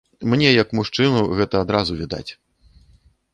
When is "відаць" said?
2.01-2.25